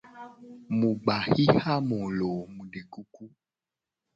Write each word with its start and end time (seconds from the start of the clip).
Mu 0.77 0.89
gba 1.01 1.17
xixa 1.31 1.73
mu 1.87 1.99
lo 2.17 2.29
o 2.41 2.43
mu 2.53 2.63
de 2.71 2.81
kuku. 2.93 3.25